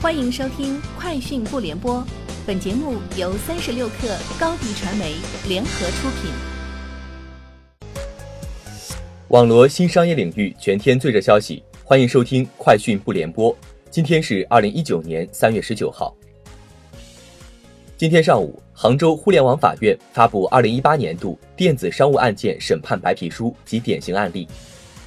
[0.00, 1.96] 欢迎收听《快讯不联播》，
[2.46, 5.16] 本节目由三十六克高低传媒
[5.48, 6.30] 联合出品。
[9.30, 13.52] 网罗新商业领域全天最热消息，欢迎收听《快讯不联播》。
[13.90, 16.14] 今天是二零一九年三月十九号。
[17.96, 24.46] 今天上午，杭州互联网法院发布二零一八年度电子商务案件审判白皮书及典型案例。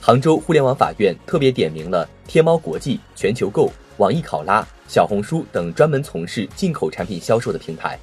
[0.04, 4.67] 杭州互联网法院特别点名了天猫国际、全球购、网易考拉。
[4.88, 7.99] 小红书等专门从事进口产品销售的平台，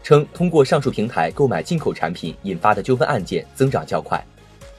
[0.00, 4.24] 称通过上述平台购买进口产品引发的纠纷案件增长较快，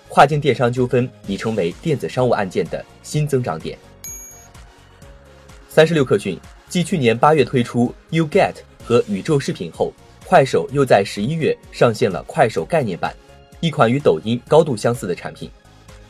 [0.08, 3.78] 跨境电商纠纷已成为电子商务案件的新增长点。
[5.68, 9.94] 三十六氪讯，继去年八月推出 You Get 和宇宙视频后，
[10.26, 13.14] 快手又在十一月上线了快手概念版，
[13.60, 15.52] 一款与抖音高度相似的产品。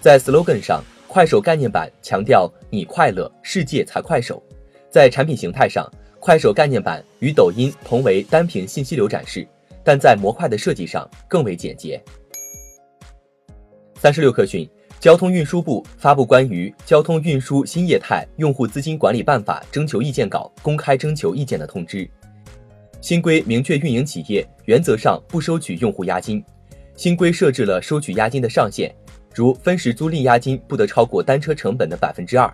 [0.02, 4.42] 在 slogan 上，快手概念版强调“你快乐，世界才快手”。
[4.90, 5.88] 在产品形态上，
[6.20, 9.48] 快手概念版与抖音同为单屏信息流展示，
[9.84, 12.02] 但在模块的设计上更为简洁。
[13.94, 14.68] 三十六氪讯，
[15.00, 22.10] 交通运输部发布关于《交通运输新业态用户资金管理办法》征求意见稿公开征求意见的通知。
[23.02, 26.44] 新规明确，运营企业原则上不收取用户押金。
[26.96, 28.94] 新规设置了收取押金的上限，
[29.34, 32.54] 如分时租赁押金不得超过单车成本的百分之二。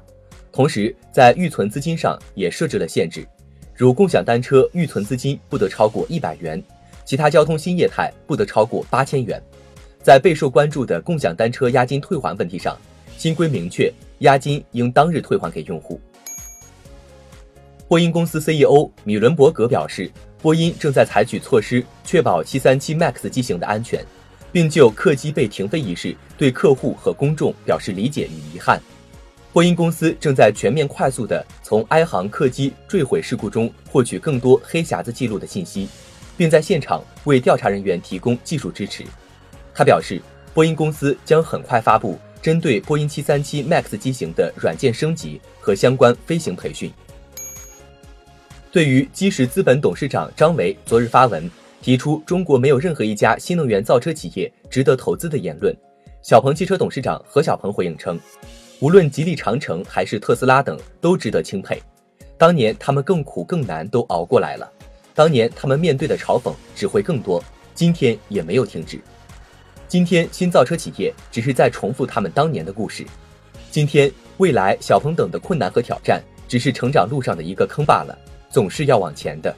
[0.52, 3.28] 同时，在预存资金上也设置了限制，
[3.76, 6.62] 如共享单车预存资金不得超过一百元，
[7.06, 9.42] 其他交通新业态不得超过八千元。
[10.02, 12.78] 在备受关注的共享单车押金退还问题上，
[13.18, 16.00] 新规明确押金应当日退还给用户。
[17.88, 20.10] 波音公司 CEO 米伦伯格表示，
[20.42, 24.04] 波音正在采取措施确保737 MAX 机型的安全，
[24.52, 28.82] 并就客机被停飞一事对客户和公众表示理解与遗憾。
[29.54, 35.88] 波音公司正在全面、快速地从埃航客机坠毁事故中获取更多黑匣子记录的信息，
[36.38, 39.04] 并在现场为调查人员提供技术支持。
[39.74, 40.22] 他表示，
[40.54, 46.92] 波音公司将很快发布针对波音737 MAX 机型的软件升级和相关飞行培训。
[48.72, 51.50] 对于基石资本董事长张维昨日发文
[51.88, 55.74] 提出中国没有任何一家新能源造车企业值得投资的言论，
[56.22, 58.20] 小鹏汽车董事长何小鹏回应称。
[58.82, 61.82] 无论吉利、长城还是特斯拉等，都值得钦佩。
[62.38, 64.70] 当年他们更苦更难都熬过来了，
[65.16, 67.42] 当年他们面对的嘲讽只会更多，
[67.74, 69.00] 今天也没有停止。
[69.88, 73.06] 今天新造车企业只是在重复他们当年的故事。
[73.72, 78.14] 今天、未来，小鹏等的困难和挑战只是成长路上的一个坑罢了，
[78.50, 79.56] 总是要往前的。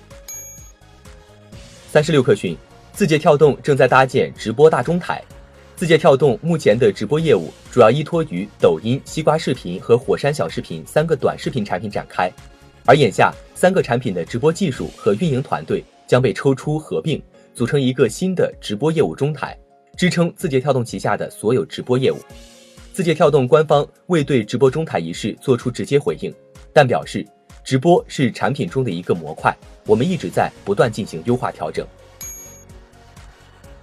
[1.92, 2.56] 三十六氪讯，
[2.94, 5.24] 字节跳动正在搭建直播大中台。
[5.76, 12.32] 字节跳动目前的直播业务主要依托于抖音、西瓜视频和火山小视频三个短视频产品展开，
[12.86, 17.20] 而眼下三个产品的直播技术和运营团队将被抽出合并，
[17.56, 19.58] 组成一个新的直播业务中台，
[19.98, 22.18] 支撑字节跳动旗下的所有直播业务。
[22.94, 26.32] 字节跳动官方未对直播中台一事做出直接回应，
[26.72, 27.26] 但表示
[27.64, 29.56] 直播是产品中的一个模块，
[29.86, 31.86] 我们一直在不断进行优化调整。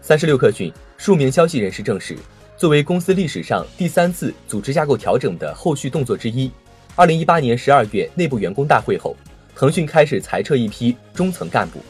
[0.01, 0.73] 三十六氪讯。
[0.99, 2.17] 数名消息人士证实，
[2.57, 6.51] 作为公司历史上第三次组织架构调整的后续动作之一，
[6.95, 9.15] 二零一八年十二月内部员工大会后，
[9.55, 11.81] 腾讯开始裁撤一批中层干部。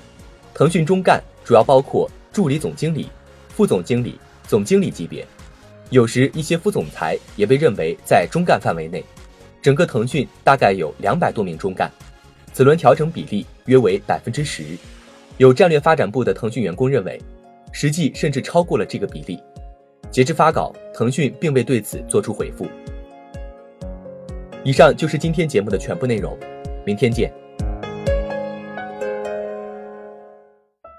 [0.52, 3.08] 腾讯中干主要包括助理总经理、
[3.48, 4.18] 副总经理、
[4.48, 5.24] 总经理级别，
[5.90, 9.04] 有时一些副总裁也被认为在中干范围内。
[9.66, 11.90] 整个腾讯大概有两百多名中干，
[12.52, 14.62] 此轮调整比例约为百分之十。
[15.38, 17.20] 有战略发展部的腾讯员工认为。
[17.72, 19.42] 实际甚至超过了这个比例。
[20.08, 22.64] 截至发稿，腾讯并未对此作出回复。
[24.62, 26.38] 以上就是今天节目的全部内容，
[26.84, 27.34] 明天见。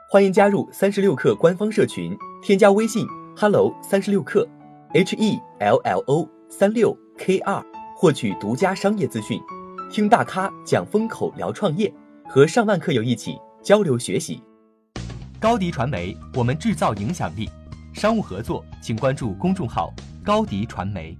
[0.09, 2.13] 欢迎加入三十六氪官方社群，
[2.43, 4.45] 添加微信 hello 三十六氪
[4.93, 7.63] h e l l o 三六 k 二，
[7.99, 9.41] 获取独家商业资讯，
[9.91, 11.91] 听大咖讲风口，聊创业，
[12.29, 14.39] 和上万客友一起交流学习。
[15.39, 17.49] 高迪传媒，我们制造影响力。
[17.95, 19.91] 商务合作，请关注公众号
[20.23, 21.17] “高迪传媒”。